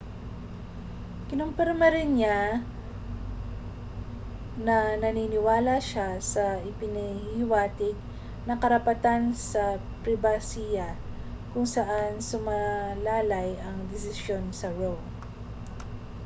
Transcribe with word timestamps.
kinumpirma 1.27 1.87
rin 1.95 2.09
niya 2.17 2.39
na 4.65 4.77
naniniwala 5.01 5.75
siya 5.89 6.09
sa 6.33 6.45
ipinahihiwatig 6.71 7.93
na 8.49 8.53
karapatan 8.63 9.21
sa 9.51 9.65
pribasiya 10.03 10.89
kung 11.53 11.65
saan 11.75 12.13
sumalalay 12.29 13.49
ang 13.67 13.77
desisyon 13.93 14.45
sa 14.59 14.67
roe 14.79 15.05